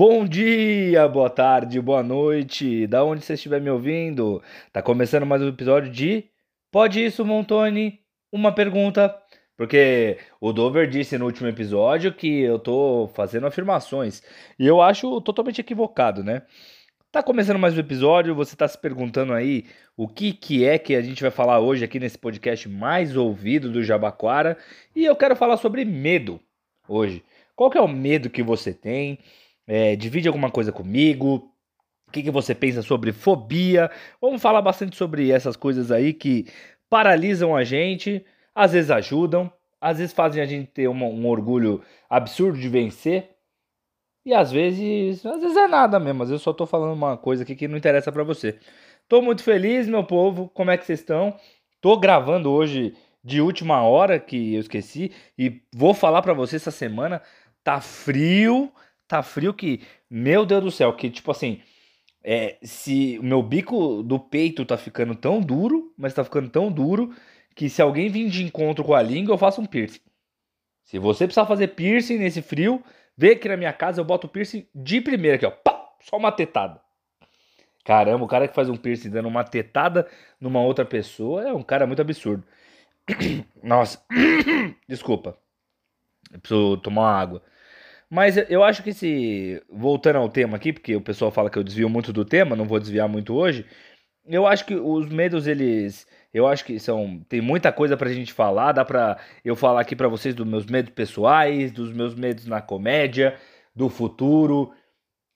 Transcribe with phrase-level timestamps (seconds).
[0.00, 4.42] Bom dia, boa tarde, boa noite, da onde você estiver me ouvindo.
[4.72, 6.24] Tá começando mais um episódio de
[6.70, 8.00] Pode Isso, Montone?
[8.32, 9.14] Uma pergunta.
[9.58, 14.22] Porque o Dover disse no último episódio que eu tô fazendo afirmações.
[14.58, 16.44] E eu acho totalmente equivocado, né?
[17.12, 19.66] Tá começando mais um episódio, você tá se perguntando aí
[19.98, 23.70] o que, que é que a gente vai falar hoje aqui nesse podcast mais ouvido
[23.70, 24.56] do Jabaquara.
[24.96, 26.40] E eu quero falar sobre medo
[26.88, 27.22] hoje.
[27.54, 29.18] Qual que é o medo que você tem?
[29.72, 31.48] É, divide alguma coisa comigo.
[32.08, 33.88] O que, que você pensa sobre fobia?
[34.20, 36.48] Vamos falar bastante sobre essas coisas aí que
[36.88, 39.48] paralisam a gente, às vezes ajudam,
[39.80, 43.30] às vezes fazem a gente ter uma, um orgulho absurdo de vencer.
[44.26, 47.16] E às vezes, às vezes é nada mesmo, às vezes eu só tô falando uma
[47.16, 48.58] coisa aqui que não interessa para você.
[49.08, 50.48] Tô muito feliz, meu povo.
[50.52, 51.36] Como é que vocês estão?
[51.80, 56.72] Tô gravando hoje de última hora que eu esqueci e vou falar para você essa
[56.72, 57.22] semana.
[57.62, 58.72] Tá frio,
[59.10, 61.60] tá frio que, meu Deus do céu, que tipo assim,
[62.22, 66.70] é, se o meu bico do peito tá ficando tão duro, mas tá ficando tão
[66.70, 67.12] duro,
[67.56, 70.00] que se alguém vir de encontro com a língua, eu faço um piercing.
[70.84, 72.84] Se você precisar fazer piercing nesse frio,
[73.16, 75.50] vem aqui na minha casa, eu boto o piercing de primeira aqui, ó.
[75.50, 76.80] Pá, só uma tetada.
[77.84, 80.06] Caramba, o cara que faz um piercing dando uma tetada
[80.40, 82.44] numa outra pessoa é um cara muito absurdo.
[83.60, 84.00] Nossa,
[84.88, 85.36] desculpa.
[86.32, 87.42] Eu preciso tomar uma água.
[88.10, 89.62] Mas eu acho que se.
[89.70, 92.66] Voltando ao tema aqui, porque o pessoal fala que eu desvio muito do tema, não
[92.66, 93.64] vou desviar muito hoje.
[94.26, 96.06] Eu acho que os medos, eles.
[96.34, 97.20] Eu acho que são.
[97.28, 98.72] Tem muita coisa pra gente falar.
[98.72, 102.60] Dá pra eu falar aqui pra vocês dos meus medos pessoais, dos meus medos na
[102.60, 103.36] comédia,
[103.74, 104.72] do futuro,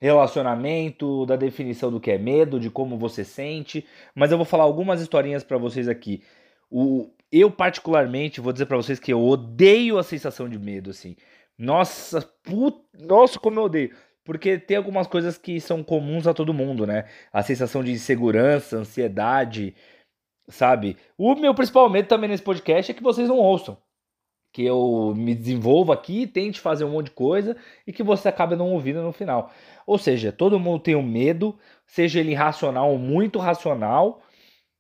[0.01, 3.87] relacionamento, da definição do que é medo, de como você sente.
[4.15, 6.23] Mas eu vou falar algumas historinhas pra vocês aqui.
[6.71, 11.17] O, eu, particularmente, vou dizer pra vocês que eu odeio a sensação de medo, assim.
[11.59, 12.29] Nossa,
[12.99, 13.97] nossa, como eu odeio.
[14.25, 17.05] Porque tem algumas coisas que são comuns a todo mundo, né?
[17.33, 19.75] A sensação de insegurança, ansiedade,
[20.49, 20.97] sabe?
[21.19, 23.77] O meu principal medo também nesse podcast é que vocês não ouçam.
[24.53, 27.57] Que eu me desenvolva aqui, tente fazer um monte de coisa
[27.87, 29.53] e que você acabe não ouvindo no final.
[29.87, 34.23] Ou seja, todo mundo tem um medo, seja ele racional ou muito racional,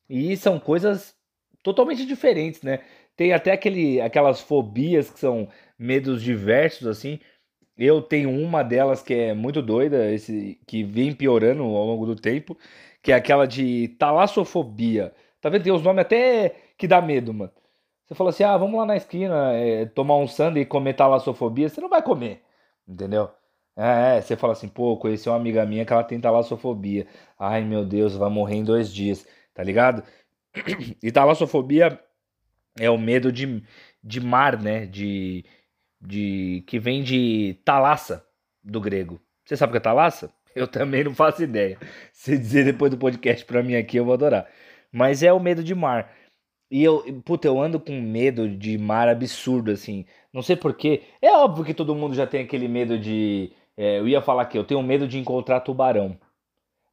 [0.09, 1.15] e são coisas
[1.63, 2.81] totalmente diferentes, né?
[3.17, 5.49] Tem até aquele, aquelas fobias que são
[5.79, 7.21] medos diversos, assim.
[7.77, 12.17] Eu tenho uma delas que é muito doida, esse que vem piorando ao longo do
[12.17, 12.57] tempo,
[13.03, 15.15] que é aquela de talassofobia.
[15.41, 15.65] Tá vendo?
[15.65, 17.53] Tem os nomes até que dá medo, mano.
[18.07, 21.69] Você fala assim, ah, vamos lá na esquina é, tomar um sundae e comer talassofobia.
[21.69, 22.43] Você não vai comer,
[22.87, 23.31] entendeu?
[23.77, 27.07] É, é, você fala assim, pô, conheci uma amiga minha que ela tem talassofobia.
[27.39, 30.03] Ai, meu Deus, vai morrer em dois dias, tá ligado?
[31.03, 31.99] E talassofobia
[32.79, 33.63] é o medo de,
[34.03, 34.87] de mar, né?
[34.87, 35.45] De,
[36.01, 38.27] de que vem de talassa
[38.63, 39.21] do grego.
[39.45, 40.33] Você sabe o que é talassa?
[40.55, 41.79] Eu também não faço ideia.
[42.13, 44.49] Se dizer depois do podcast pra mim aqui, eu vou adorar.
[44.93, 46.13] Mas é o medo de mar.
[46.71, 50.07] E eu, puta, eu ando com medo de mar absurdo, assim.
[50.33, 51.03] Não sei porquê.
[51.21, 53.53] É óbvio que todo mundo já tem aquele medo de.
[53.77, 56.19] É, eu ia falar que eu tenho medo de encontrar tubarão.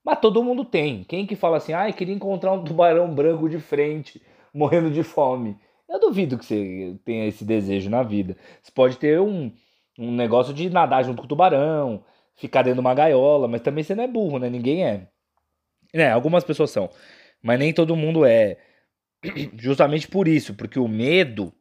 [0.04, 1.04] Mas todo mundo tem.
[1.04, 4.22] Quem que fala assim, ah, queria encontrar um tubarão branco de frente,
[4.54, 5.58] morrendo de fome?
[5.92, 8.38] Eu duvido que você tenha esse desejo na vida.
[8.64, 9.52] Você pode ter um,
[10.00, 13.84] um negócio de nadar junto com o tubarão, ficar dentro de uma gaiola, mas também
[13.84, 14.50] você não é burro, né?
[14.50, 15.08] Ninguém é.
[15.94, 16.90] É, algumas pessoas são,
[17.44, 18.58] mas nem todo mundo é.
[19.60, 21.54] Justamente por isso, porque o medo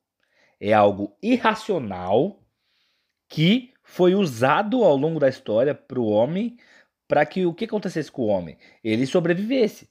[0.61, 2.39] é algo irracional
[3.29, 6.57] que foi usado ao longo da história para o homem
[7.09, 8.57] para que o que acontecesse com o homem?
[8.85, 9.91] Ele sobrevivesse.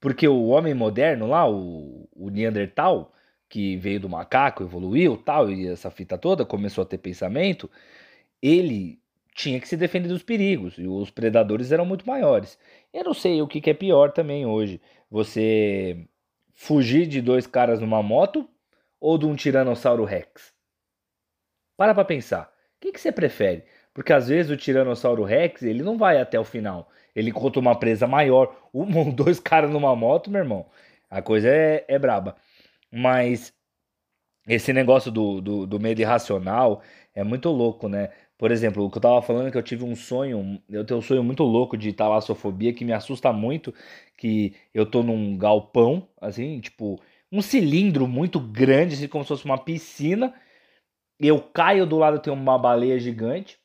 [0.00, 3.12] Porque o homem moderno lá, o, o Neandertal,
[3.52, 7.70] que veio do macaco, evoluiu, tal, e essa fita toda começou a ter pensamento,
[8.40, 8.98] ele
[9.34, 12.58] tinha que se defender dos perigos e os predadores eram muito maiores.
[12.94, 16.08] Eu não sei o que, que é pior também hoje, você
[16.54, 18.48] fugir de dois caras numa moto
[18.98, 20.54] ou de um tiranossauro rex?
[21.76, 22.50] Para pra pensar.
[22.76, 23.64] O que, que você prefere?
[23.92, 26.88] Porque às vezes o tiranossauro rex ele não vai até o final.
[27.14, 28.56] Ele encontra uma presa maior.
[28.74, 30.64] Um, dois caras numa moto, meu irmão.
[31.10, 32.36] A coisa é, é braba.
[32.92, 33.52] Mas
[34.46, 36.82] esse negócio do, do, do, medo irracional
[37.14, 38.10] é muito louco, né?
[38.36, 40.98] Por exemplo, o que eu tava falando é que eu tive um sonho, eu tenho
[40.98, 43.72] um sonho muito louco de talassofobia que me assusta muito,
[44.16, 47.00] que eu tô num galpão, assim, tipo,
[47.30, 50.34] um cilindro muito grande, assim como se fosse uma piscina,
[51.20, 53.58] eu caio do lado tem uma baleia gigante,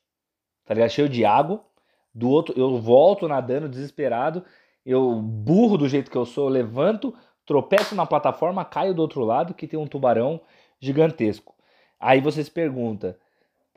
[0.65, 0.91] tá ligado?
[0.91, 1.65] Cheio de água.
[2.13, 4.44] Do outro, eu volto nadando desesperado,
[4.85, 7.13] eu burro do jeito que eu sou, eu levanto,
[7.48, 10.42] tropeço na plataforma, caio do outro lado que tem um tubarão
[10.82, 11.56] gigantesco.
[12.00, 13.18] Aí você se pergunta,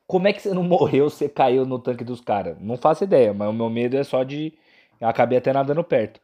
[0.07, 2.59] Como é que você não morreu, você caiu no tanque dos caras?
[2.61, 4.55] Não faço ideia, mas o meu medo é só de.
[5.01, 6.21] Eu acabei até nadando perto.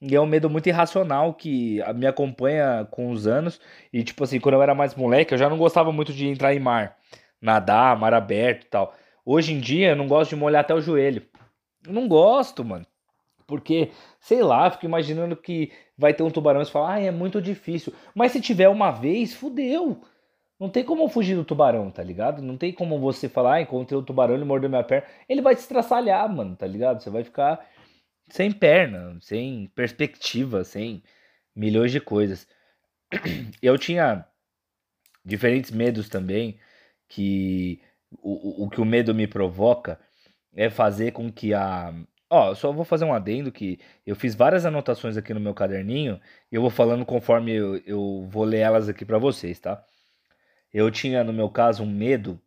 [0.00, 3.60] E é um medo muito irracional que me acompanha com os anos.
[3.92, 6.54] E, tipo assim, quando eu era mais moleque, eu já não gostava muito de entrar
[6.54, 6.98] em mar,
[7.40, 8.94] nadar, mar aberto e tal.
[9.24, 11.22] Hoje em dia, eu não gosto de molhar até o joelho.
[11.86, 12.86] Eu não gosto, mano.
[13.46, 17.40] Porque, sei lá, fico imaginando que vai ter um tubarão e fala, ah, é muito
[17.40, 17.92] difícil.
[18.14, 20.02] Mas se tiver uma vez, fudeu.
[20.58, 22.40] Não tem como fugir do tubarão, tá ligado?
[22.40, 25.06] Não tem como você falar, ah, encontrei o tubarão, ele mordeu minha perna.
[25.28, 27.02] Ele vai te estraçalhar, mano, tá ligado?
[27.02, 27.64] Você vai ficar
[28.28, 31.02] sem perna, sem perspectiva, sem
[31.54, 32.46] milhões de coisas.
[33.62, 34.26] Eu tinha
[35.24, 36.58] diferentes medos também,
[37.08, 40.00] que o, o que o medo me provoca
[40.54, 41.94] é fazer com que a.
[42.28, 46.20] Ó, só vou fazer um adendo que eu fiz várias anotações aqui no meu caderninho
[46.50, 49.84] e eu vou falando conforme eu, eu vou ler elas aqui para vocês, tá?
[50.72, 52.40] Eu tinha, no meu caso, um medo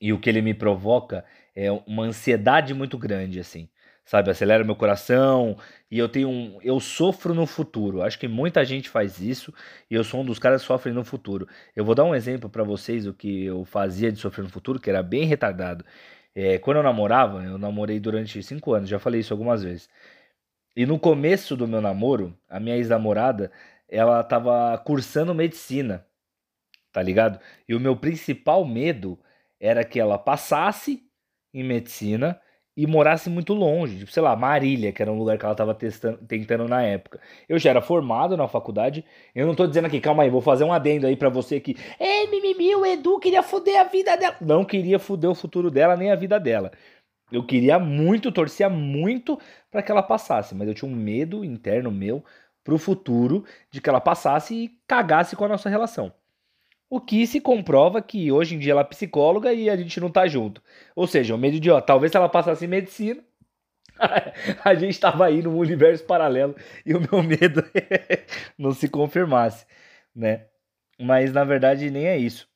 [0.00, 3.68] e o que ele me provoca é uma ansiedade muito grande, assim
[4.10, 4.28] sabe?
[4.28, 5.56] Acelera meu coração
[5.88, 8.02] e eu tenho um, eu sofro no futuro.
[8.02, 9.54] Acho que muita gente faz isso
[9.88, 11.46] e eu sou um dos caras que sofrem no futuro.
[11.76, 14.80] Eu vou dar um exemplo para vocês o que eu fazia de sofrer no futuro,
[14.80, 15.84] que era bem retardado.
[16.34, 19.88] É, quando eu namorava, eu namorei durante cinco anos, já falei isso algumas vezes.
[20.76, 23.50] E no começo do meu namoro, a minha ex-namorada,
[23.88, 26.06] ela tava cursando medicina,
[26.92, 27.40] tá ligado?
[27.68, 29.18] E o meu principal medo
[29.58, 31.02] era que ela passasse
[31.52, 32.40] em medicina
[32.82, 35.74] e morasse muito longe, tipo, sei lá, Marília, que era um lugar que ela estava
[35.74, 37.20] tentando na época.
[37.46, 39.04] Eu já era formado na faculdade,
[39.34, 41.76] eu não tô dizendo aqui, calma aí, vou fazer um adendo aí para você que,
[41.98, 44.34] ei, mimimi, o Edu queria foder a vida dela.
[44.40, 46.72] Não queria foder o futuro dela nem a vida dela.
[47.30, 49.38] Eu queria muito, torcia muito
[49.70, 52.24] para que ela passasse, mas eu tinha um medo interno meu
[52.64, 56.10] pro futuro de que ela passasse e cagasse com a nossa relação.
[56.90, 60.10] O que se comprova que hoje em dia ela é psicóloga e a gente não
[60.10, 60.60] tá junto.
[60.96, 63.22] Ou seja, o medo de, ó, talvez se ela passasse em medicina,
[64.64, 67.62] a gente estava aí num universo paralelo e o meu medo
[68.58, 69.66] não se confirmasse,
[70.14, 70.46] né?
[71.00, 72.48] Mas na verdade nem é isso.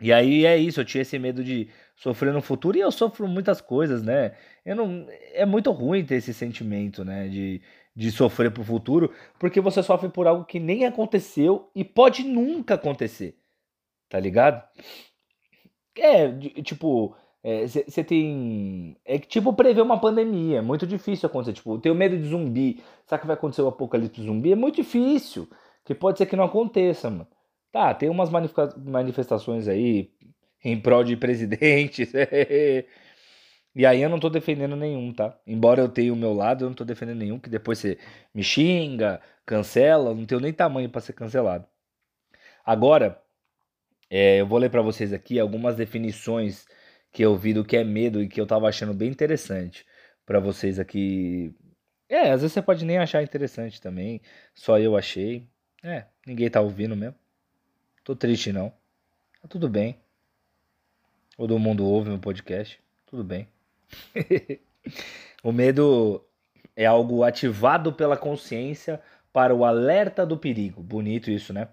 [0.00, 3.26] E aí é isso, eu tinha esse medo de sofrer no futuro e eu sofro
[3.26, 4.36] muitas coisas, né?
[4.64, 7.60] Eu não é muito ruim ter esse sentimento, né, de
[7.96, 12.74] de sofrer pro futuro, porque você sofre por algo que nem aconteceu e pode nunca
[12.74, 13.36] acontecer.
[14.08, 14.62] Tá ligado?
[15.96, 16.30] É,
[16.62, 18.96] tipo, você é, tem.
[19.04, 20.58] É tipo prever uma pandemia.
[20.58, 21.54] É muito difícil acontecer.
[21.54, 22.82] Tipo, eu tenho medo de zumbi.
[23.06, 24.52] Será que vai acontecer o apocalipse zumbi?
[24.52, 25.48] É muito difícil.
[25.84, 27.26] Que pode ser que não aconteça, mano.
[27.72, 30.10] Tá, tem umas manifestações aí
[30.64, 32.12] em prol de presidentes.
[33.74, 35.38] e aí eu não tô defendendo nenhum, tá?
[35.46, 37.98] Embora eu tenha o meu lado, eu não tô defendendo nenhum, que depois você
[38.34, 41.66] me xinga, cancela, não tenho nem tamanho para ser cancelado.
[42.64, 43.20] Agora,
[44.10, 46.66] é, eu vou ler para vocês aqui algumas definições
[47.12, 49.84] que eu vi do que é medo e que eu tava achando bem interessante
[50.24, 51.54] para vocês aqui.
[52.08, 54.20] É, às vezes você pode nem achar interessante também,
[54.54, 55.46] só eu achei.
[55.82, 57.14] É, ninguém tá ouvindo mesmo.
[58.04, 58.70] Tô triste não.
[59.42, 59.98] Tá tudo bem.
[61.36, 62.80] Todo mundo ouve meu podcast.
[63.06, 63.48] Tudo bem.
[65.42, 66.24] o medo
[66.74, 69.00] é algo ativado pela consciência
[69.32, 70.82] para o alerta do perigo.
[70.82, 71.68] Bonito isso, né?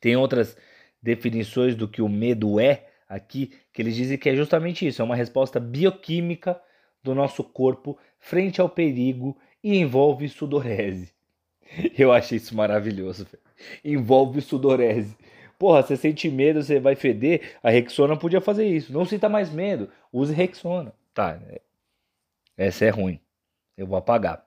[0.00, 0.56] Tem outras
[1.02, 5.04] definições do que o medo é aqui, que eles dizem que é justamente isso, é
[5.04, 6.60] uma resposta bioquímica
[7.02, 11.12] do nosso corpo frente ao perigo e envolve sudorese.
[11.96, 13.26] Eu achei isso maravilhoso.
[13.84, 15.16] Envolve sudorese.
[15.58, 17.56] Porra, você sente medo, você vai feder.
[17.62, 18.92] A Rexona podia fazer isso.
[18.92, 19.90] Não sinta mais medo.
[20.12, 20.94] Use Rexona.
[21.12, 21.38] Tá.
[21.48, 21.60] É,
[22.56, 23.20] essa é ruim.
[23.76, 24.46] Eu vou apagar.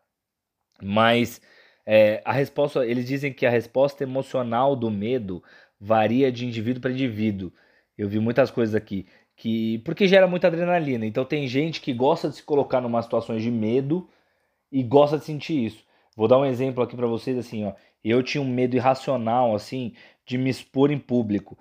[0.82, 1.40] Mas
[1.86, 5.44] é, a resposta, eles dizem que a resposta emocional do medo
[5.84, 7.52] varia de indivíduo para indivíduo.
[7.98, 11.06] Eu vi muitas coisas aqui que porque gera muita adrenalina.
[11.06, 14.08] Então tem gente que gosta de se colocar numa situação de medo
[14.72, 15.84] e gosta de sentir isso.
[16.16, 17.74] Vou dar um exemplo aqui para vocês assim, ó.
[18.04, 19.94] Eu tinha um medo irracional assim
[20.26, 21.58] de me expor em público,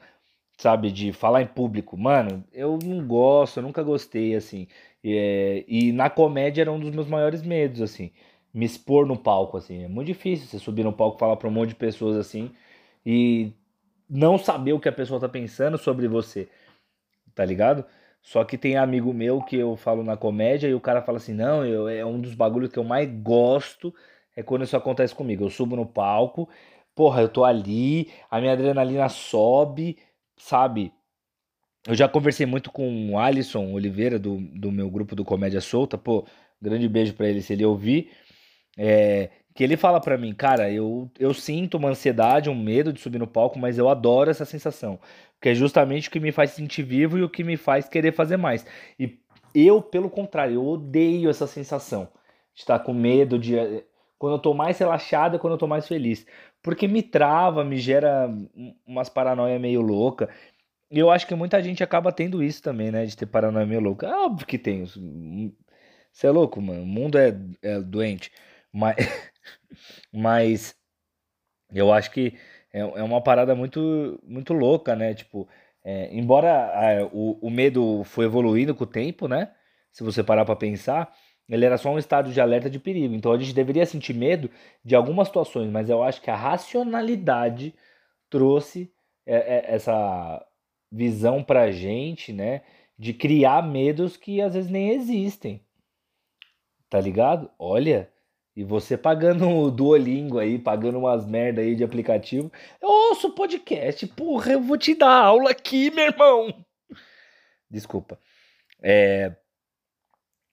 [0.56, 1.96] sabe, de falar em público.
[1.96, 4.68] Mano, eu não gosto, eu nunca gostei assim.
[5.04, 8.12] É, e na comédia era um dos meus maiores medos assim,
[8.54, 9.82] me expor no palco assim.
[9.84, 12.50] É muito difícil você subir no palco falar para um monte de pessoas assim
[13.04, 13.52] e
[14.12, 16.46] não saber o que a pessoa tá pensando sobre você,
[17.34, 17.84] tá ligado?
[18.20, 21.32] Só que tem amigo meu que eu falo na comédia e o cara fala assim:
[21.32, 23.92] não, eu, é um dos bagulhos que eu mais gosto
[24.36, 25.44] é quando isso acontece comigo.
[25.44, 26.48] Eu subo no palco,
[26.94, 29.98] porra, eu tô ali, a minha adrenalina sobe,
[30.36, 30.92] sabe?
[31.86, 35.98] Eu já conversei muito com o Alisson Oliveira, do, do meu grupo do Comédia Solta,
[35.98, 36.24] pô,
[36.60, 38.12] grande beijo para ele se ele ouvir.
[38.78, 43.00] É, que ele fala para mim, cara, eu, eu sinto uma ansiedade, um medo de
[43.00, 44.98] subir no palco, mas eu adoro essa sensação.
[45.40, 48.12] Que é justamente o que me faz sentir vivo e o que me faz querer
[48.12, 48.64] fazer mais.
[48.98, 49.18] E
[49.54, 52.08] eu, pelo contrário, eu odeio essa sensação
[52.54, 53.54] de estar com medo, de
[54.18, 56.26] quando eu tô mais relaxado, quando eu tô mais feliz.
[56.62, 58.30] Porque me trava, me gera
[58.86, 60.28] umas paranoia meio louca.
[60.90, 63.04] E eu acho que muita gente acaba tendo isso também, né?
[63.04, 64.06] De ter paranoia meio louca.
[64.06, 64.84] É óbvio que tem.
[66.12, 66.82] Você é louco, mano.
[66.82, 68.30] O mundo é, é doente.
[68.72, 68.96] Mas,
[70.12, 70.74] mas
[71.72, 72.38] eu acho que
[72.72, 75.14] é, é uma parada muito, muito louca, né?
[75.14, 75.48] Tipo,
[75.84, 79.52] é, embora a, o, o medo foi evoluindo com o tempo, né?
[79.92, 81.12] Se você parar pra pensar,
[81.48, 83.14] ele era só um estado de alerta de perigo.
[83.14, 84.50] Então a gente deveria sentir medo
[84.84, 87.74] de algumas situações, mas eu acho que a racionalidade
[88.30, 88.92] trouxe
[89.26, 90.44] é, é, essa
[90.90, 92.62] visão pra gente, né?
[92.98, 95.60] De criar medos que às vezes nem existem.
[96.88, 97.50] Tá ligado?
[97.58, 98.11] Olha,
[98.54, 102.52] e você pagando o Duolingo aí, pagando umas merda aí de aplicativo.
[102.80, 106.64] Eu ouço podcast, porra, eu vou te dar aula aqui, meu irmão.
[107.70, 108.18] Desculpa.
[108.82, 109.34] É,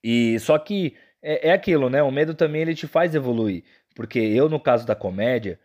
[0.04, 2.02] e só que é, é aquilo, né?
[2.02, 3.64] O medo também ele te faz evoluir.
[3.96, 5.60] Porque eu, no caso da comédia,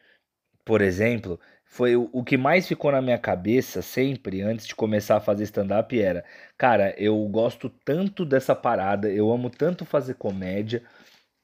[0.64, 5.17] por exemplo, foi o, o que mais ficou na minha cabeça sempre, antes de começar
[5.17, 6.25] a fazer stand-up, era:
[6.59, 10.83] cara, eu gosto tanto dessa parada, eu amo tanto fazer comédia,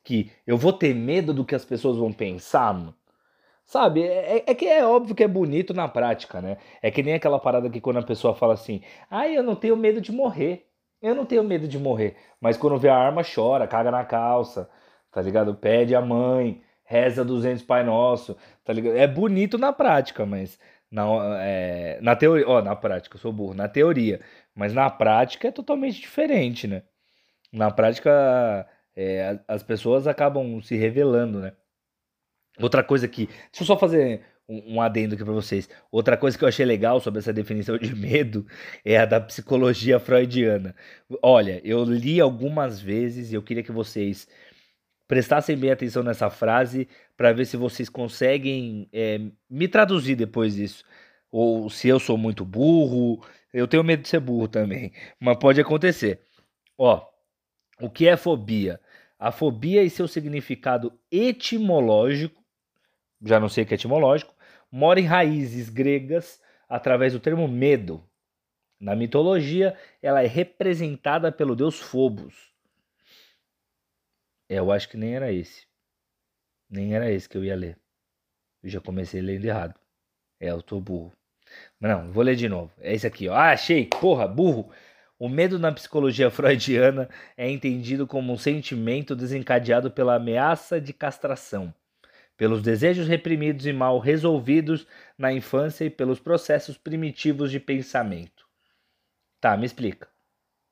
[0.05, 2.95] que eu vou ter medo do que as pessoas vão pensar, mano.
[3.65, 6.57] Sabe, é, é, é, que é óbvio que é bonito na prática, né?
[6.83, 9.77] É que nem aquela parada que quando a pessoa fala assim, ai, eu não tenho
[9.77, 10.67] medo de morrer.
[11.01, 14.69] Eu não tenho medo de morrer, mas quando vê a arma chora, caga na calça,
[15.11, 15.55] tá ligado?
[15.55, 18.97] Pede a mãe, reza 200 Pai Nosso, tá ligado?
[18.97, 20.59] É bonito na prática, mas
[20.91, 21.05] na,
[21.41, 24.21] é, na teoria, ó, na prática, eu sou burro, na teoria,
[24.55, 26.83] mas na prática é totalmente diferente, né?
[27.53, 28.67] Na prática,
[28.97, 31.53] é, as pessoas acabam se revelando, né?
[32.61, 35.69] Outra coisa que, deixa eu só fazer um, adendo aqui para vocês.
[35.91, 38.47] Outra coisa que eu achei legal sobre essa definição de medo
[38.85, 40.75] é a da psicologia freudiana.
[41.23, 44.29] Olha, eu li algumas vezes e eu queria que vocês
[45.07, 50.85] prestassem bem atenção nessa frase para ver se vocês conseguem é, me traduzir depois disso.
[51.31, 55.61] Ou se eu sou muito burro, eu tenho medo de ser burro também, mas pode
[55.61, 56.21] acontecer.
[56.77, 57.10] Ó,
[57.81, 58.81] o que é fobia?
[59.19, 62.43] A fobia e seu significado etimológico,
[63.23, 64.35] já não sei que é etimológico,
[64.71, 68.03] mora em raízes gregas através do termo medo.
[68.79, 72.51] Na mitologia, ela é representada pelo deus Phobos.
[74.49, 75.67] É, eu acho que nem era esse.
[76.69, 77.79] Nem era esse que eu ia ler.
[78.63, 79.79] Eu já comecei lendo errado.
[80.39, 81.13] É, eu tô burro.
[81.79, 82.73] Não, vou ler de novo.
[82.79, 83.35] É esse aqui, ó.
[83.35, 83.87] Ah, achei!
[83.87, 84.71] Porra, burro!
[85.21, 91.75] O medo na psicologia freudiana é entendido como um sentimento desencadeado pela ameaça de castração,
[92.39, 94.87] pelos desejos reprimidos e mal resolvidos
[95.19, 98.47] na infância e pelos processos primitivos de pensamento.
[99.39, 100.09] Tá, me explica.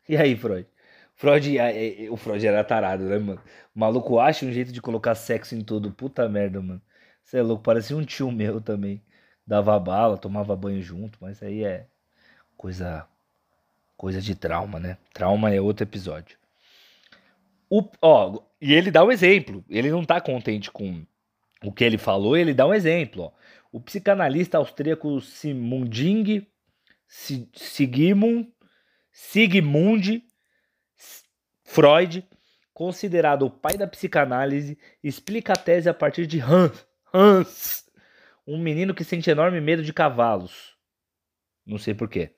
[0.09, 0.67] E aí, Freud?
[1.15, 3.43] Freud, é, é, o Freud era tarado, né, mano?
[3.77, 5.93] O maluco acha um jeito de colocar sexo em tudo.
[5.93, 6.81] Puta merda, mano.
[7.23, 9.05] Você é louco, parecia um tio meu também.
[9.47, 11.87] Dava bala, tomava banho junto, mas aí é
[12.57, 13.07] coisa
[13.99, 14.97] coisa de trauma, né?
[15.13, 16.39] Trauma é outro episódio.
[17.69, 19.63] O, ó, e ele dá um exemplo.
[19.69, 21.05] Ele não tá contente com
[21.63, 23.25] o que ele falou, ele dá um exemplo.
[23.25, 23.33] Ó.
[23.73, 26.47] O psicanalista austríaco Simunding
[27.09, 28.49] Sigmund,
[29.11, 30.23] Sigmund
[31.65, 32.27] Freud,
[32.73, 37.85] considerado o pai da psicanálise, explica a tese a partir de Hans, Hans
[38.47, 40.77] um menino que sente enorme medo de cavalos.
[41.67, 42.33] Não sei porquê.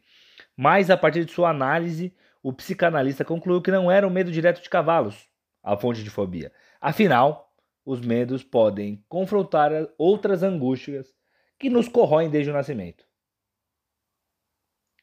[0.62, 4.62] Mas a partir de sua análise, o psicanalista concluiu que não era o medo direto
[4.62, 5.26] de cavalos
[5.62, 6.52] a fonte de fobia.
[6.78, 7.50] Afinal,
[7.82, 11.14] os medos podem confrontar outras angústias
[11.58, 13.06] que nos corroem desde o nascimento.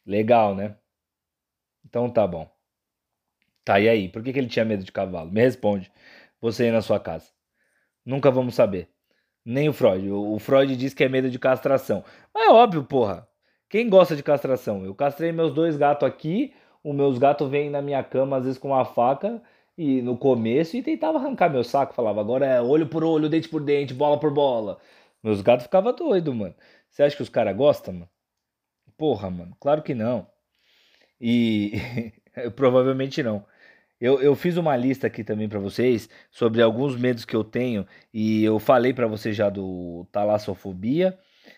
[0.05, 0.77] Legal, né?
[1.83, 2.47] Então tá bom.
[3.65, 4.09] Tá, e aí?
[4.09, 5.31] Por que, que ele tinha medo de cavalo?
[5.31, 5.91] Me responde.
[6.39, 7.31] Você aí na sua casa.
[8.05, 8.91] Nunca vamos saber.
[9.43, 10.07] Nem o Freud.
[10.11, 12.05] O Freud diz que é medo de castração.
[12.31, 13.27] Mas é óbvio, porra.
[13.69, 14.85] Quem gosta de castração?
[14.85, 16.53] Eu castrei meus dois gatos aqui.
[16.83, 19.41] Os meus gatos vêm na minha cama, às vezes com uma faca
[19.77, 23.47] e no começo e tentava arrancar meu saco, falava, agora é olho por olho, dente
[23.47, 24.79] por dente, bola por bola.
[25.21, 26.55] Meus gatos ficavam doidos, mano.
[26.89, 28.09] Você acha que os caras gostam, mano?
[28.97, 30.27] Porra, mano, claro que não.
[31.19, 31.73] E
[32.55, 33.45] provavelmente não.
[33.99, 37.85] Eu, eu fiz uma lista aqui também para vocês sobre alguns medos que eu tenho
[38.13, 41.17] e eu falei para vocês já do talassofobia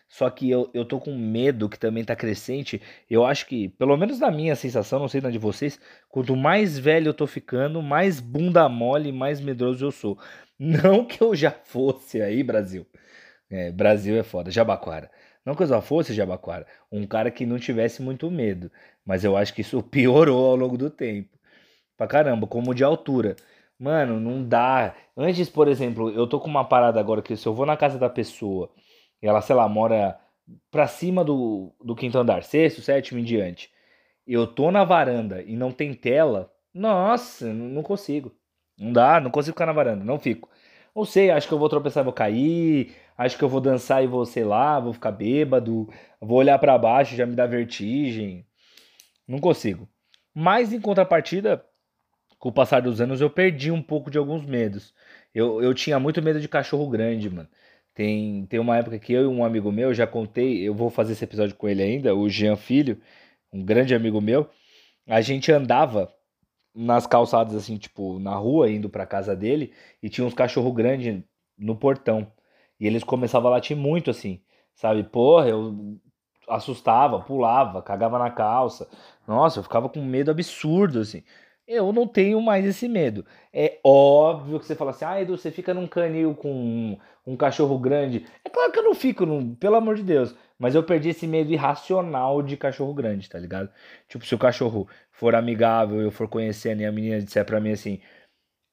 [0.10, 2.82] só que eu, eu tô com medo que também tá crescente.
[3.10, 6.80] Eu acho que, pelo menos na minha sensação, não sei na de vocês, quanto mais
[6.80, 10.18] velho eu tô ficando, mais bunda mole, mais medroso eu sou.
[10.60, 12.86] Não que eu já fosse aí, Brasil.
[13.50, 15.10] É, Brasil é foda, Jabaquara.
[15.46, 18.72] Não que eu já fosse Jabaquara, um cara que não tivesse muito medo.
[19.06, 21.38] Mas eu acho que isso piorou ao longo do tempo.
[21.98, 23.36] Pra caramba, como de altura.
[23.80, 24.96] Mano, não dá.
[25.18, 27.98] Antes, por exemplo, eu tô com uma parada agora que se eu vou na casa
[27.98, 28.72] da pessoa
[29.22, 30.20] ela, sei lá, mora
[30.72, 33.72] pra cima do, do quinto andar, sexto, sétimo em diante,
[34.26, 38.34] eu tô na varanda e não tem tela, nossa, não consigo.
[38.78, 40.50] Não dá, não consigo ficar na varanda, não fico.
[40.96, 44.04] Não sei, acho que eu vou tropeçar e vou cair, acho que eu vou dançar
[44.04, 48.46] e vou, sei lá, vou ficar bêbado, vou olhar para baixo, já me dá vertigem.
[49.28, 49.88] Não consigo.
[50.34, 51.64] Mas em contrapartida,
[52.40, 54.94] com o passar dos anos, eu perdi um pouco de alguns medos.
[55.34, 57.50] Eu, eu tinha muito medo de cachorro grande, mano.
[58.00, 61.12] Tem, tem uma época que eu e um amigo meu, já contei, eu vou fazer
[61.12, 62.98] esse episódio com ele ainda, o Jean Filho,
[63.52, 64.50] um grande amigo meu.
[65.06, 66.10] A gente andava
[66.74, 71.26] nas calçadas, assim, tipo, na rua, indo pra casa dele, e tinha uns cachorro grande
[71.58, 72.32] no portão.
[72.80, 74.42] E eles começavam a latir muito, assim,
[74.74, 75.04] sabe?
[75.04, 76.00] Porra, eu
[76.48, 78.90] assustava, pulava, cagava na calça.
[79.28, 81.22] Nossa, eu ficava com medo absurdo, assim
[81.70, 83.24] eu não tenho mais esse medo.
[83.54, 87.38] É óbvio que você fala assim, ah, Edu, você fica num canil com um, um
[87.38, 88.26] cachorro grande.
[88.44, 89.24] É claro que eu não fico,
[89.60, 90.36] pelo amor de Deus.
[90.58, 93.72] Mas eu perdi esse medo irracional de cachorro grande, tá ligado?
[94.08, 97.72] Tipo, se o cachorro for amigável, eu for conhecendo e a menina disser pra mim
[97.72, 98.02] assim,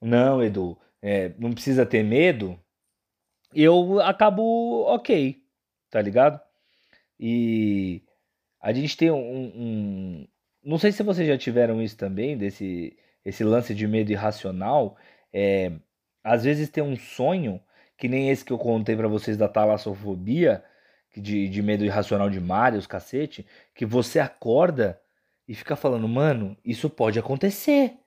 [0.00, 2.59] não, Edu, é, não precisa ter medo,
[3.55, 5.43] eu acabo ok,
[5.91, 6.41] tá ligado?
[7.21, 8.03] E
[8.61, 9.17] a gente tem um,
[9.55, 10.29] um
[10.67, 14.97] não sei se vocês já tiveram isso também, desse esse lance de medo irracional.
[15.33, 15.73] É,
[16.25, 17.61] às vezes tem um sonho,
[17.99, 20.65] que nem esse que eu contei para vocês da talassofobia,
[21.17, 25.01] de, de medo irracional de Mario, os cacete, que você acorda
[25.49, 27.99] e fica falando, mano, isso pode acontecer.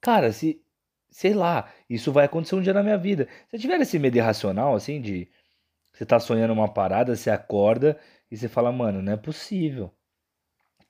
[0.00, 0.62] Cara, se,
[1.10, 3.28] sei lá, isso vai acontecer um dia na minha vida.
[3.50, 5.28] Se tiver esse medo irracional, assim, de
[5.92, 7.98] você tá sonhando uma parada, você acorda
[8.30, 9.92] e você fala, mano, não é possível.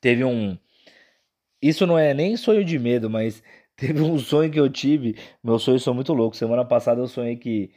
[0.00, 0.58] Teve um.
[1.62, 3.42] Isso não é nem sonho de medo, mas
[3.76, 5.16] teve um sonho que eu tive.
[5.42, 6.38] Meus sonhos são muito loucos.
[6.38, 7.72] Semana passada eu sonhei que.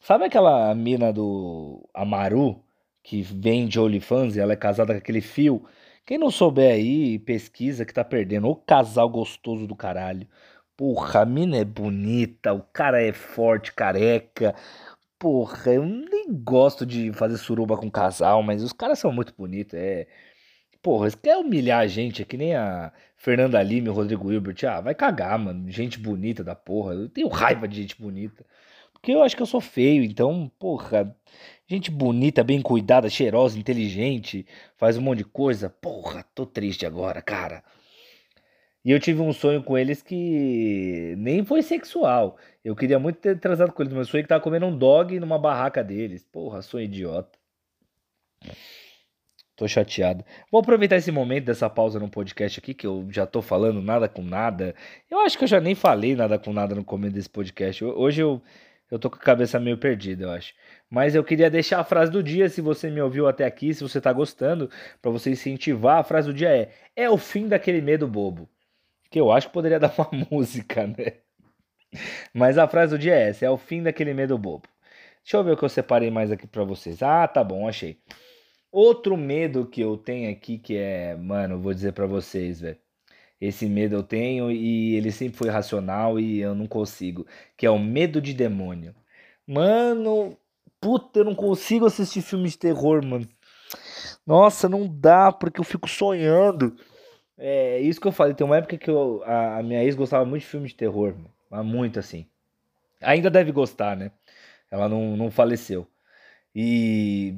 [0.00, 2.62] Sabe aquela mina do Amaru,
[3.02, 5.64] que vem de OnlyFans e ela é casada com aquele fio?
[6.04, 8.48] Quem não souber aí, pesquisa que tá perdendo.
[8.48, 10.26] O casal gostoso do caralho.
[10.76, 14.54] Porra, a mina é bonita, o cara é forte, careca.
[15.18, 19.74] Porra, eu nem gosto de fazer suruba com casal, mas os caras são muito bonitos.
[19.74, 20.08] É.
[20.82, 24.32] Porra, você quer humilhar a gente, é que nem a Fernanda Lima e o Rodrigo
[24.32, 24.64] Hilbert.
[24.66, 25.70] Ah, vai cagar, mano.
[25.70, 26.94] Gente bonita da porra.
[26.94, 28.44] Eu tenho raiva de gente bonita.
[28.92, 31.16] Porque eu acho que eu sou feio, então, porra.
[31.68, 35.70] Gente bonita, bem cuidada, cheirosa, inteligente, faz um monte de coisa.
[35.70, 37.62] Porra, tô triste agora, cara.
[38.84, 42.36] E eu tive um sonho com eles que nem foi sexual.
[42.64, 45.38] Eu queria muito ter transado com eles, mas sonhei que tava comendo um dog numa
[45.38, 46.24] barraca deles.
[46.24, 47.38] Porra, sonho idiota.
[49.54, 50.24] Tô chateado.
[50.50, 54.08] Vou aproveitar esse momento dessa pausa no podcast aqui, que eu já tô falando nada
[54.08, 54.74] com nada.
[55.10, 57.84] Eu acho que eu já nem falei nada com nada no começo desse podcast.
[57.84, 58.40] Hoje eu,
[58.90, 60.54] eu tô com a cabeça meio perdida, eu acho.
[60.90, 63.82] Mas eu queria deixar a frase do dia, se você me ouviu até aqui, se
[63.82, 64.70] você tá gostando,
[65.02, 65.98] para você incentivar.
[65.98, 68.48] A frase do dia é: É o fim daquele medo bobo.
[69.10, 71.18] Que eu acho que poderia dar uma música, né?
[72.32, 74.66] Mas a frase do dia é essa: É o fim daquele medo bobo.
[75.22, 77.02] Deixa eu ver o que eu separei mais aqui para vocês.
[77.02, 77.98] Ah, tá bom, achei.
[78.72, 82.78] Outro medo que eu tenho aqui, que é, mano, vou dizer para vocês, velho.
[83.38, 87.26] Esse medo eu tenho e ele sempre foi racional e eu não consigo.
[87.56, 88.94] Que é o medo de demônio.
[89.46, 90.38] Mano,
[90.80, 93.28] puta, eu não consigo assistir filme de terror, mano.
[94.26, 96.74] Nossa, não dá, porque eu fico sonhando.
[97.36, 98.34] É isso que eu falei.
[98.34, 101.14] Tem uma época que eu, a, a minha ex gostava muito de filme de terror.
[101.50, 102.26] Mas muito assim.
[103.02, 104.12] Ainda deve gostar, né?
[104.70, 105.86] Ela não, não faleceu.
[106.54, 107.34] E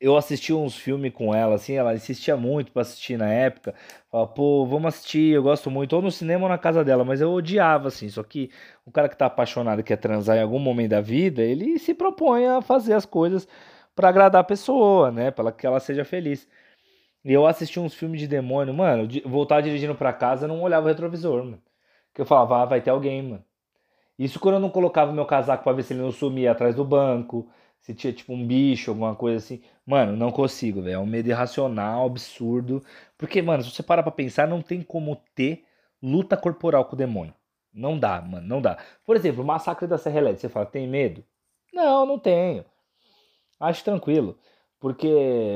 [0.00, 3.74] eu assisti uns filmes com ela, assim, ela insistia muito pra assistir na época.
[4.10, 7.20] Falava, pô, vamos assistir, eu gosto muito, ou no cinema ou na casa dela, mas
[7.20, 8.08] eu odiava, assim.
[8.08, 8.50] Só que
[8.86, 12.46] o cara que tá apaixonado, quer transar em algum momento da vida, ele se propõe
[12.46, 13.48] a fazer as coisas
[13.94, 15.30] para agradar a pessoa, né?
[15.32, 16.48] Pra que ela seja feliz.
[17.24, 20.86] E eu assisti uns filmes de demônio, mano, voltar dirigindo pra casa, eu não olhava
[20.86, 21.62] o retrovisor, mano.
[22.14, 23.44] Que eu falava, ah, vai ter alguém, mano.
[24.18, 26.84] Isso quando eu não colocava meu casaco pra ver se ele não sumia atrás do
[26.84, 27.48] banco
[27.80, 29.62] se tinha tipo um bicho, alguma coisa assim.
[29.86, 30.94] Mano, não consigo, velho.
[30.94, 32.82] É um medo irracional, absurdo.
[33.16, 35.64] Porque, mano, se você parar pra pensar, não tem como ter
[36.02, 37.34] luta corporal com o demônio.
[37.72, 38.78] Não dá, mano, não dá.
[39.04, 41.24] Por exemplo, o massacre da Serra Elétrica, você fala, tem medo?
[41.72, 42.64] Não, não tenho.
[43.60, 44.38] Acho tranquilo.
[44.80, 45.08] Porque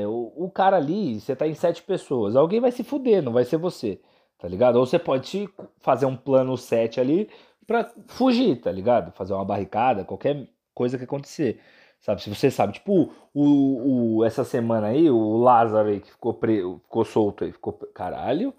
[0.05, 2.35] o, o cara ali, você tá em sete pessoas.
[2.35, 4.01] Alguém vai se fuder, não vai ser você.
[4.37, 4.75] Tá ligado?
[4.75, 7.29] Ou você pode fazer um plano 7 ali,
[7.65, 9.13] pra fugir, tá ligado?
[9.13, 11.61] Fazer uma barricada, qualquer coisa que acontecer.
[12.03, 16.33] Sabe, se você sabe, tipo, o, o, essa semana aí, o Lázaro aí que ficou,
[16.33, 17.71] pre, ficou solto aí, ficou.
[17.93, 18.53] Caralho.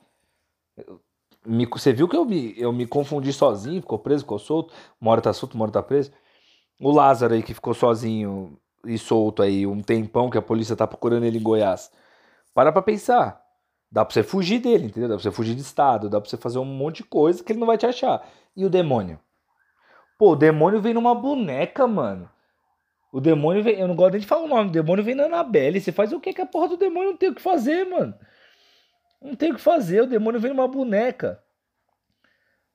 [1.47, 4.73] Me, você viu que eu me, eu me confundi sozinho, ficou preso, ficou solto.
[4.99, 6.11] Uma hora tá solto, uma hora tá preso.
[6.81, 10.87] O Lázaro aí que ficou sozinho e solto aí um tempão que a polícia tá
[10.87, 11.93] procurando ele em Goiás.
[12.55, 13.45] Para pra pensar.
[13.93, 15.09] Dá pra você fugir dele, entendeu?
[15.11, 17.53] Dá pra você fugir de estado, dá pra você fazer um monte de coisa que
[17.53, 18.27] ele não vai te achar.
[18.57, 19.21] E o demônio?
[20.19, 22.31] Pô, o demônio vem numa boneca, mano.
[23.15, 23.79] O demônio vem.
[23.79, 24.71] Eu não gosto nem de falar o nome.
[24.71, 25.81] O demônio vem na Anabelle.
[25.81, 28.13] Você faz o que que a porra do demônio não tem o que fazer, mano?
[29.23, 30.03] Não tem o que fazer.
[30.03, 31.41] O demônio vem numa boneca.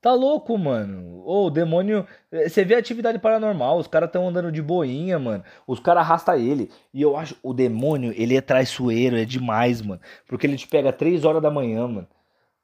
[0.00, 1.22] Tá louco, mano.
[1.26, 2.06] Ô, o demônio.
[2.32, 5.44] Eh, você vê atividade paranormal, os caras tão andando de boinha, mano.
[5.66, 6.70] Os caras arrastam ele.
[6.94, 7.36] E eu acho.
[7.42, 10.00] O demônio, ele é traiçoeiro, é demais, mano.
[10.26, 12.08] Porque ele te pega 3 horas da manhã, mano.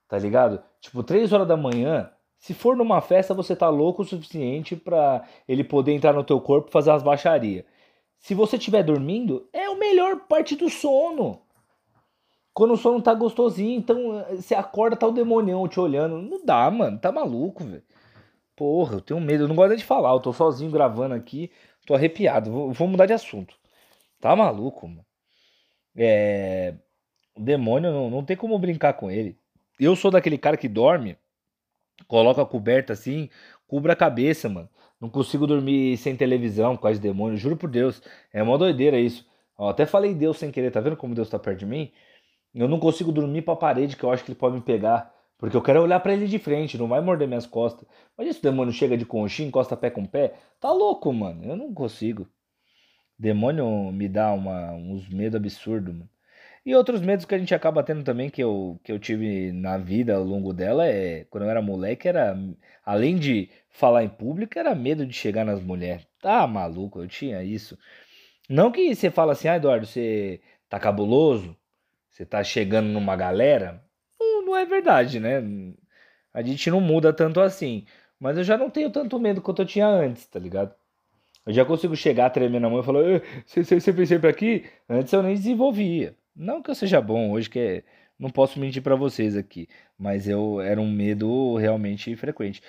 [0.09, 0.63] Tá ligado?
[0.81, 2.11] Tipo, 3 horas da manhã.
[2.39, 6.41] Se for numa festa, você tá louco o suficiente pra ele poder entrar no teu
[6.41, 7.65] corpo e fazer as baixarias.
[8.19, 11.41] Se você estiver dormindo, é a melhor parte do sono.
[12.53, 16.23] Quando o sono tá gostosinho, então eh, você acorda, tá o demonião te olhando.
[16.23, 16.99] Não dá, mano.
[16.99, 17.83] Tá maluco, velho.
[18.57, 19.45] Porra, eu tenho medo.
[19.45, 20.13] Eu não gosto nem de falar.
[20.13, 21.51] Eu tô sozinho gravando aqui.
[21.87, 22.51] Tô arrepiado.
[22.51, 23.55] Vou, vou mudar de assunto.
[24.21, 25.05] Tá maluco, mano.
[25.97, 26.75] É.
[27.37, 29.39] O demônio não, não tem como brincar com ele.
[29.79, 31.19] Eu sou daquele cara que dorme,
[32.07, 33.29] coloca a coberta assim,
[33.67, 34.69] cubra a cabeça, mano.
[35.01, 37.37] Não consigo dormir sem televisão de demônio.
[37.37, 38.03] Juro por Deus.
[38.33, 39.27] É uma doideira isso.
[39.59, 40.71] Ó, até falei Deus sem querer.
[40.71, 41.93] Tá vendo como Deus tá perto de mim?
[42.55, 45.15] Eu não consigo dormir pra parede, que eu acho que ele pode me pegar.
[45.39, 47.87] Porque eu quero olhar para ele de frente, não vai morder minhas costas.
[48.17, 50.35] Mas esse demônio chega de conchinha, encosta pé com pé.
[50.59, 51.45] Tá louco, mano.
[51.45, 52.27] Eu não consigo.
[53.19, 56.09] Demônio me dá uma, uns medos absurdos, mano.
[56.67, 59.79] E outros medos que a gente acaba tendo também, que eu, que eu tive na
[59.79, 62.37] vida ao longo dela, é quando eu era moleque, era.
[62.85, 66.07] Além de falar em público, era medo de chegar nas mulheres.
[66.21, 67.79] Tá maluco, eu tinha isso.
[68.49, 71.57] Não que você fala assim, ah, Eduardo, você tá cabuloso,
[72.11, 73.85] você tá chegando numa galera,
[74.21, 75.43] não, não é verdade, né?
[76.35, 77.87] A gente não muda tanto assim.
[78.19, 80.75] Mas eu já não tenho tanto medo quanto eu tinha antes, tá ligado?
[81.47, 83.03] Eu já consigo chegar, tremer na mão e falar,
[83.47, 84.65] você, fez sempre aqui?
[84.89, 86.17] Antes eu nem desenvolvia.
[86.37, 87.85] Não que eu seja bom hoje, que é,
[88.19, 89.69] não posso mentir para vocês aqui,
[89.99, 92.63] mas eu era um medo realmente frequente.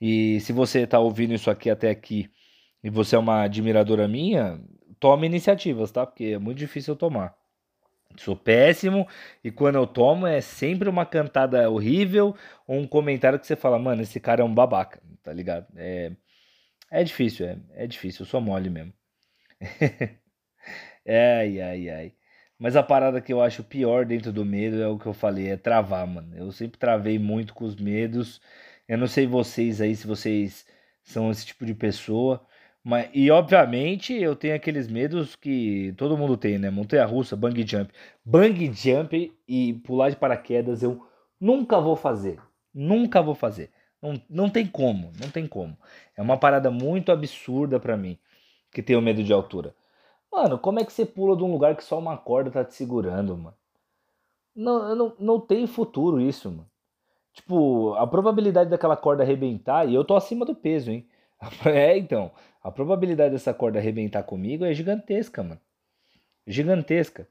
[0.00, 2.28] E se você tá ouvindo isso aqui até aqui
[2.82, 4.60] e você é uma admiradora minha,
[4.98, 6.04] tome iniciativas, tá?
[6.06, 7.36] Porque é muito difícil eu tomar.
[8.16, 9.08] Sou péssimo
[9.42, 13.78] e quando eu tomo é sempre uma cantada horrível ou um comentário que você fala,
[13.78, 15.66] mano, esse cara é um babaca, tá ligado?
[15.76, 16.12] É,
[16.90, 18.92] é difícil, é, é difícil, eu sou mole mesmo.
[21.06, 22.12] ai, ai, ai.
[22.62, 25.48] Mas a parada que eu acho pior dentro do medo é o que eu falei,
[25.48, 26.32] é travar, mano.
[26.36, 28.40] Eu sempre travei muito com os medos.
[28.86, 30.64] Eu não sei vocês aí se vocês
[31.02, 32.40] são esse tipo de pessoa,
[32.84, 36.70] mas, e obviamente eu tenho aqueles medos que todo mundo tem, né?
[36.70, 37.92] Montanha russa, bang jump.
[38.24, 41.04] Bang jump e pular de paraquedas eu
[41.40, 42.38] nunca vou fazer.
[42.72, 43.70] Nunca vou fazer.
[44.00, 45.76] Não, não tem como, não tem como.
[46.16, 48.16] É uma parada muito absurda para mim,
[48.70, 49.74] que tenho medo de altura.
[50.32, 52.74] Mano, como é que você pula de um lugar que só uma corda tá te
[52.74, 53.56] segurando, mano?
[54.56, 56.70] Não, não, não tem futuro isso, mano.
[57.34, 61.06] Tipo, a probabilidade daquela corda arrebentar, e eu tô acima do peso, hein?
[61.66, 62.30] É, então,
[62.62, 65.60] a probabilidade dessa corda arrebentar comigo é gigantesca, mano.
[66.46, 67.26] Gigantesca.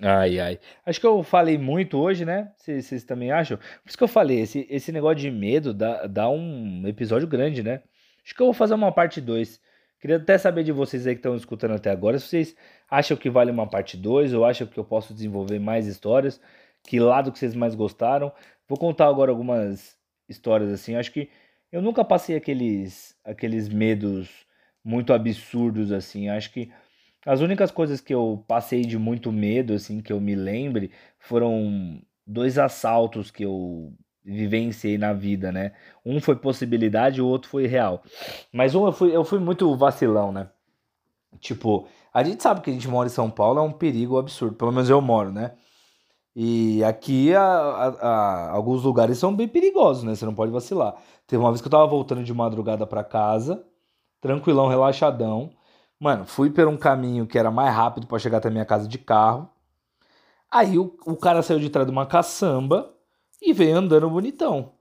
[0.00, 0.58] Ai, ai.
[0.86, 2.52] Acho que eu falei muito hoje, né?
[2.56, 3.58] Vocês também acham?
[3.58, 7.62] Por isso que eu falei, esse, esse negócio de medo dá, dá um episódio grande,
[7.62, 7.82] né?
[8.24, 9.60] Acho que eu vou fazer uma parte 2.
[10.00, 12.56] Queria até saber de vocês aí que estão escutando até agora, se vocês
[12.90, 16.40] acham que vale uma parte 2 ou acham que eu posso desenvolver mais histórias,
[16.82, 18.32] que lado que vocês mais gostaram.
[18.68, 19.96] Vou contar agora algumas
[20.28, 21.28] histórias assim, acho que
[21.70, 24.46] eu nunca passei aqueles, aqueles medos
[24.84, 26.28] muito absurdos assim.
[26.28, 26.72] Acho que
[27.24, 32.00] as únicas coisas que eu passei de muito medo, assim, que eu me lembre, foram
[32.26, 33.92] dois assaltos que eu
[34.24, 35.72] vivenciei na vida, né?
[36.04, 38.02] Um foi possibilidade, o outro foi real.
[38.52, 40.48] Mas um eu fui, eu fui muito vacilão, né?
[41.38, 44.56] Tipo, a gente sabe que a gente mora em São Paulo é um perigo absurdo,
[44.56, 45.52] pelo menos eu moro, né?
[46.34, 50.14] E aqui a, a, a, alguns lugares são bem perigosos, né?
[50.14, 50.94] Você não pode vacilar.
[51.26, 53.64] Teve uma vez que eu tava voltando de madrugada para casa,
[54.20, 55.50] tranquilão, relaxadão.
[55.98, 58.98] Mano, fui por um caminho que era mais rápido para chegar até minha casa de
[58.98, 59.48] carro.
[60.50, 62.92] Aí o, o cara saiu de trás de uma caçamba
[63.40, 64.72] e veio andando bonitão.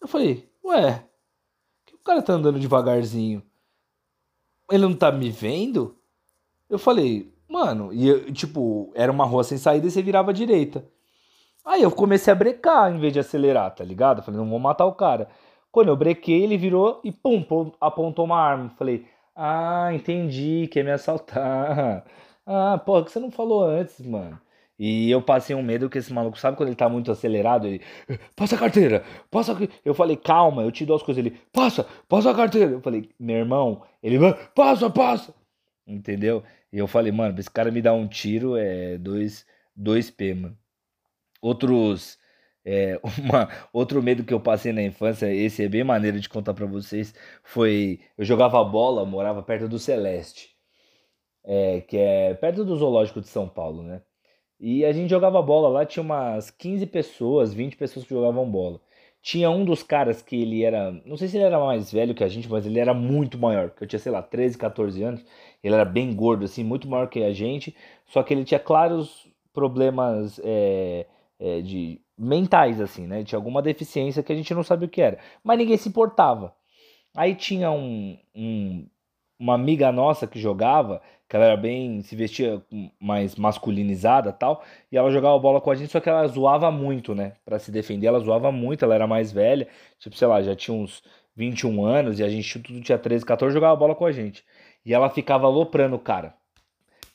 [0.00, 1.04] Eu falei, ué,
[1.86, 3.42] que o cara tá andando devagarzinho?
[4.70, 5.96] Ele não tá me vendo?
[6.68, 10.34] Eu falei, mano, e eu, tipo, era uma rua sem saída e você virava à
[10.34, 10.84] direita.
[11.64, 14.18] Aí eu comecei a brecar em vez de acelerar, tá ligado?
[14.18, 15.28] Eu falei, não vou matar o cara.
[15.70, 17.44] Quando eu brequei, ele virou e pum,
[17.80, 18.70] apontou uma arma.
[18.70, 22.04] Falei, ah, entendi, quer me assaltar.
[22.44, 24.36] Ah, pô, que você não falou antes, mano.
[24.84, 27.68] E eu passei um medo que esse maluco, sabe quando ele tá muito acelerado?
[27.68, 27.80] Ele,
[28.34, 29.56] passa a carteira, passa.
[29.84, 31.24] Eu falei, calma, eu te dou as coisas.
[31.24, 32.72] Ele, passa, passa a carteira.
[32.72, 34.18] Eu falei, meu irmão, ele,
[34.56, 35.32] passa, passa.
[35.86, 36.42] Entendeu?
[36.72, 39.46] E eu falei, mano, esse cara me dá um tiro, é 2,
[39.78, 40.58] 2P, mano.
[41.40, 42.18] Outros.
[42.64, 46.54] É, uma, outro medo que eu passei na infância, esse é bem maneiro de contar
[46.54, 47.14] para vocês,
[47.44, 48.00] foi.
[48.18, 50.56] Eu jogava bola, morava perto do Celeste,
[51.44, 54.02] é, que é perto do Zoológico de São Paulo, né?
[54.62, 58.80] E a gente jogava bola lá, tinha umas 15 pessoas, 20 pessoas que jogavam bola.
[59.20, 62.22] Tinha um dos caras que ele era, não sei se ele era mais velho que
[62.22, 65.24] a gente, mas ele era muito maior, que eu tinha, sei lá, 13, 14 anos.
[65.64, 67.74] Ele era bem gordo, assim, muito maior que a gente,
[68.06, 71.06] só que ele tinha claros problemas é,
[71.40, 73.24] é, de mentais, assim, né?
[73.24, 75.18] Tinha alguma deficiência que a gente não sabia o que era.
[75.42, 76.54] Mas ninguém se importava.
[77.16, 78.86] Aí tinha um, um
[79.42, 82.62] uma amiga nossa que jogava, que ela era bem, se vestia
[83.00, 87.14] mais masculinizada tal, e ela jogava bola com a gente, só que ela zoava muito,
[87.14, 87.32] né?
[87.42, 89.66] Para se defender, ela zoava muito, ela era mais velha,
[89.98, 91.02] tipo, sei lá, já tinha uns
[91.34, 94.44] 21 anos e a gente tudo tinha 13, 14, jogava bola com a gente.
[94.84, 96.34] E ela ficava aloprando o cara,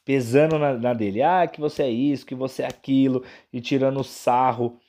[0.04, 4.04] pesando na, na dele, ah, que você é isso, que você é aquilo, e tirando
[4.04, 4.80] sarro.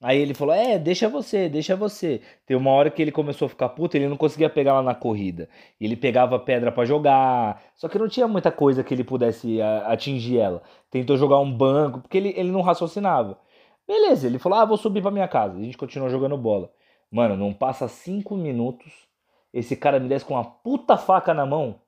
[0.00, 2.20] Aí ele falou: É, deixa você, deixa você.
[2.46, 4.94] Tem uma hora que ele começou a ficar puto, ele não conseguia pegar lá na
[4.94, 5.48] corrida.
[5.80, 10.38] Ele pegava pedra para jogar, só que não tinha muita coisa que ele pudesse atingir
[10.38, 10.62] ela.
[10.90, 13.38] Tentou jogar um banco, porque ele, ele não raciocinava.
[13.86, 15.58] Beleza, ele falou: Ah, vou subir pra minha casa.
[15.58, 16.70] A gente continuou jogando bola.
[17.10, 18.92] Mano, não passa cinco minutos,
[19.52, 21.80] esse cara me desce com uma puta faca na mão,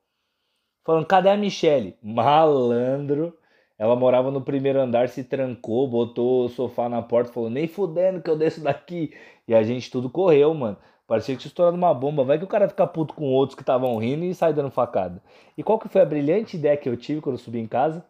[0.84, 1.96] falando: Cadê a Michelle?
[2.02, 3.36] Malandro.
[3.80, 8.20] Ela morava no primeiro andar, se trancou, botou o sofá na porta, falou: nem fudendo
[8.20, 9.14] que eu desço daqui.
[9.48, 10.76] E a gente tudo correu, mano.
[11.06, 12.22] Parecia que tinha estourado uma bomba.
[12.22, 15.22] Vai que o cara fica puto com outros que estavam rindo e sai dando facada.
[15.56, 18.04] E qual que foi a brilhante ideia que eu tive quando eu subi em casa?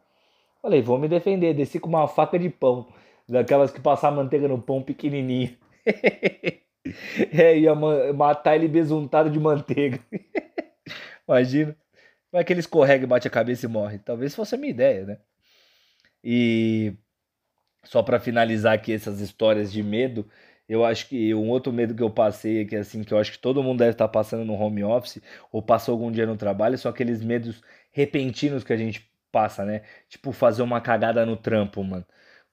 [0.60, 1.54] Falei, vou me defender.
[1.54, 2.88] Desci com uma faca de pão.
[3.28, 5.56] Daquelas que passar manteiga no pão pequenininho.
[7.32, 7.74] é, ia
[8.12, 10.00] matar ele besuntado de manteiga.
[11.28, 11.76] Imagina.
[12.32, 13.98] Vai que ele escorrega e bate a cabeça e morre.
[14.00, 15.18] Talvez fosse a minha ideia, né?
[16.24, 16.94] E
[17.84, 20.28] só para finalizar aqui essas histórias de medo,
[20.68, 23.38] eu acho que um outro medo que eu passei aqui, assim, que eu acho que
[23.38, 26.78] todo mundo deve estar tá passando no home office, ou passou algum dia no trabalho,
[26.78, 29.82] são aqueles medos repentinos que a gente passa, né?
[30.08, 32.04] Tipo, fazer uma cagada no trampo, mano.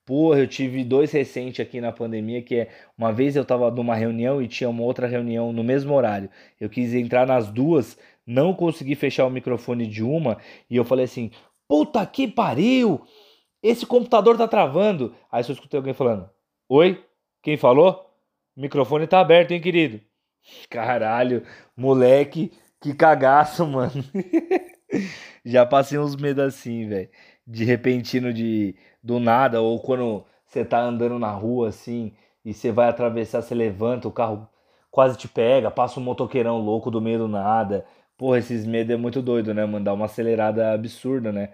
[0.06, 3.96] Porra, eu tive dois recentes aqui na pandemia, que é uma vez eu tava numa
[3.96, 6.30] reunião e tinha uma outra reunião no mesmo horário.
[6.60, 10.38] Eu quis entrar nas duas, não consegui fechar o microfone de uma,
[10.70, 11.30] e eu falei assim:
[11.68, 13.06] puta que pariu!
[13.68, 15.14] Esse computador tá travando.
[15.30, 16.30] Aí só escutei alguém falando:
[16.70, 17.04] Oi?
[17.42, 18.10] Quem falou?
[18.56, 20.00] O microfone tá aberto, hein, querido?
[20.70, 21.44] Caralho,
[21.76, 23.92] moleque, que cagaço, mano.
[25.46, 27.10] Já passei uns medos assim, velho.
[27.46, 32.72] De repentino, de do nada, ou quando você tá andando na rua assim e você
[32.72, 34.50] vai atravessar, você levanta, o carro
[34.90, 37.86] quase te pega, passa um motoqueirão louco do meio do nada.
[38.18, 39.84] Porra, esses medos é muito doido, né, mano?
[39.86, 41.50] Dá uma acelerada absurda, né?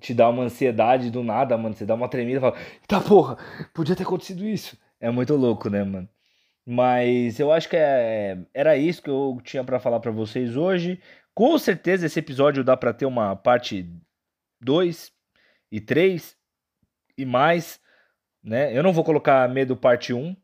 [0.00, 1.74] Te dá uma ansiedade do nada, mano.
[1.74, 3.36] Você dá uma tremida e fala, tá porra,
[3.74, 4.78] podia ter acontecido isso.
[5.00, 6.08] É muito louco, né, mano?
[6.64, 11.00] Mas eu acho que é, era isso que eu tinha para falar para vocês hoje.
[11.34, 13.88] Com certeza esse episódio dá para ter uma parte
[14.60, 15.12] 2
[15.70, 16.36] e 3
[17.18, 17.80] e mais,
[18.42, 18.76] né?
[18.76, 20.36] Eu não vou colocar medo parte 1,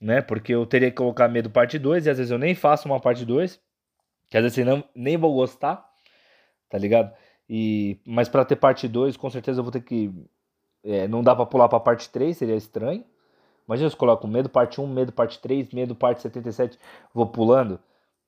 [0.00, 0.20] né?
[0.20, 3.00] Porque eu teria que colocar medo parte 2 e às vezes eu nem faço uma
[3.00, 3.60] parte 2,
[4.28, 5.84] que às vezes eu não, nem vou gostar,
[6.68, 7.14] tá ligado?
[7.48, 10.10] E, mas para ter parte 2, com certeza eu vou ter que.
[10.82, 13.04] É, não dá para pular para parte 3, seria estranho.
[13.66, 16.78] Imagina se coloco medo parte 1, medo parte 3, medo parte 77,
[17.12, 17.80] vou pulando.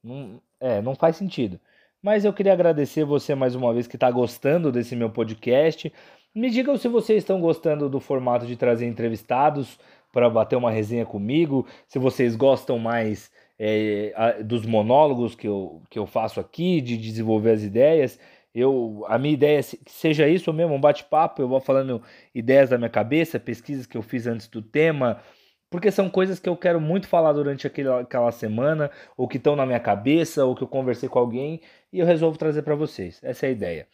[0.03, 1.61] Não, é, não faz sentido.
[2.03, 5.93] Mas eu queria agradecer você mais uma vez que está gostando desse meu podcast.
[6.35, 9.79] Me digam se vocês estão gostando do formato de trazer entrevistados
[10.13, 15.99] para bater uma resenha comigo, se vocês gostam mais é, dos monólogos que eu, que
[15.99, 18.19] eu faço aqui, de desenvolver as ideias.
[18.57, 22.03] Eu, a minha ideia é que seja isso mesmo, um bate-papo, eu vou falando
[22.35, 25.21] ideias da minha cabeça, pesquisas que eu fiz antes do tema,
[25.69, 29.55] porque são coisas que eu quero muito falar durante aquela, aquela semana, ou que estão
[29.57, 31.61] na minha cabeça, ou que eu conversei com alguém,
[31.93, 33.21] e eu resolvo trazer para vocês.
[33.23, 33.89] Essa é a ideia.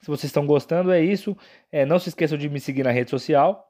[0.00, 1.36] Se vocês estão gostando, é isso.
[1.72, 3.68] É, não se esqueçam de me seguir na rede social,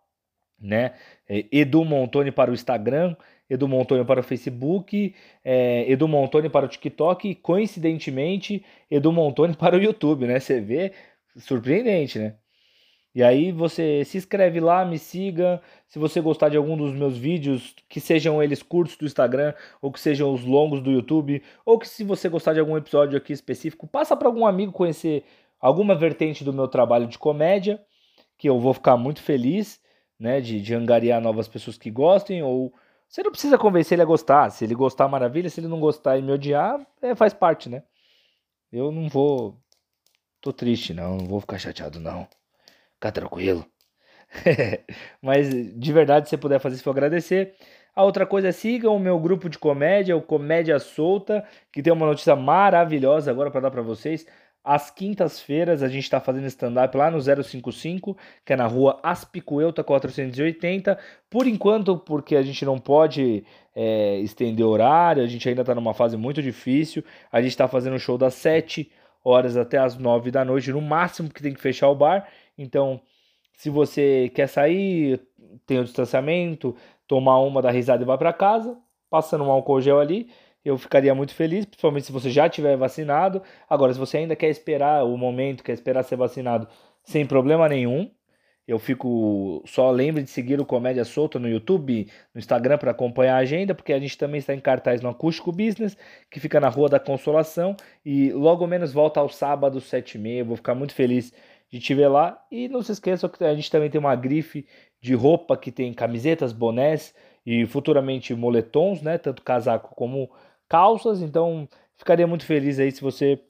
[0.61, 0.93] né?
[1.27, 3.17] É, Edu Montoni para o Instagram,
[3.49, 9.55] Edu Montoni para o Facebook, é, Edu Montoni para o TikTok e, coincidentemente, Edu Montoni
[9.57, 10.41] para o YouTube, né?
[10.41, 10.93] Você vê,
[11.37, 12.37] surpreendente, né?
[13.15, 15.63] E aí você se inscreve lá, me siga.
[15.87, 19.93] Se você gostar de algum dos meus vídeos, que sejam eles curtos do Instagram, ou
[19.93, 23.33] que sejam os longos do YouTube, ou que se você gostar de algum episódio aqui
[23.33, 25.25] específico, passa para algum amigo conhecer
[25.61, 27.81] alguma vertente do meu trabalho de comédia,
[28.37, 29.81] que eu vou ficar muito feliz,
[30.19, 32.73] né, de, de angariar novas pessoas que gostem, ou
[33.09, 34.51] você não precisa convencer ele a gostar.
[34.51, 35.49] Se ele gostar, maravilha.
[35.49, 37.83] Se ele não gostar e me odiar, é, faz parte, né?
[38.73, 39.57] Eu não vou.
[40.41, 41.17] Tô triste, não.
[41.17, 42.27] Não vou ficar chateado, não.
[42.95, 43.65] Fica tranquilo.
[45.23, 47.55] Mas de verdade, se você puder fazer isso, eu agradecer.
[47.95, 51.93] A outra coisa é sigam o meu grupo de comédia, o Comédia Solta, que tem
[51.93, 54.27] uma notícia maravilhosa agora para dar para vocês.
[54.65, 59.85] Às quintas-feiras a gente está fazendo stand-up lá no 055, que é na rua Aspicuelta
[59.85, 60.99] 480.
[61.29, 63.45] Por enquanto, porque a gente não pode
[63.77, 67.05] é, estender horário, a gente ainda está numa fase muito difícil.
[67.31, 68.91] A gente está fazendo show das 7
[69.23, 72.27] horas até as 9 da noite, no máximo que tem que fechar o bar.
[72.57, 73.03] Então,
[73.53, 75.21] se você quer sair,
[75.67, 76.75] tem o distanciamento,
[77.07, 78.79] tomar uma da risada e vai para casa,
[79.11, 80.31] passando um álcool gel ali,
[80.65, 83.43] eu ficaria muito feliz, principalmente se você já tiver vacinado.
[83.69, 86.67] Agora, se você ainda quer esperar o momento, quer esperar ser vacinado,
[87.03, 88.11] sem problema nenhum.
[88.67, 89.63] Eu fico.
[89.67, 93.75] Só lembre de seguir o Comédia Solta no YouTube, no Instagram para acompanhar a agenda,
[93.75, 95.97] porque a gente também está em cartaz no Acústico Business,
[96.31, 97.77] que fica na Rua da Consolação.
[98.05, 100.45] E logo menos volta ao sábado, 7h30.
[100.45, 101.31] Vou ficar muito feliz
[101.71, 102.43] de te ver lá.
[102.51, 104.67] E não se esqueça que a gente também tem uma grife
[105.01, 109.19] de roupa que tem camisetas, bonés e futuramente moletons, né?
[109.19, 110.31] Tanto casaco como
[110.69, 111.23] calças.
[111.23, 113.41] Então ficaria muito feliz aí se você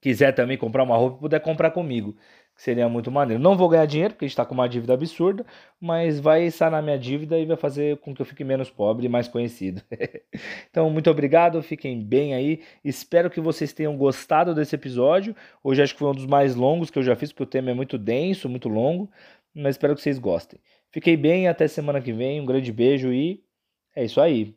[0.00, 2.16] quiser também comprar uma roupa, puder comprar comigo
[2.56, 3.40] que seria muito maneiro.
[3.42, 5.44] Não vou ganhar dinheiro, porque a gente está com uma dívida absurda,
[5.78, 9.08] mas vai sanar minha dívida e vai fazer com que eu fique menos pobre e
[9.08, 9.82] mais conhecido.
[10.70, 12.62] então, muito obrigado, fiquem bem aí.
[12.82, 15.36] Espero que vocês tenham gostado desse episódio.
[15.62, 17.70] Hoje acho que foi um dos mais longos que eu já fiz, porque o tema
[17.70, 19.10] é muito denso, muito longo,
[19.54, 20.58] mas espero que vocês gostem.
[20.90, 22.40] Fiquei bem, até semana que vem.
[22.40, 23.42] Um grande beijo e
[23.94, 24.56] é isso aí.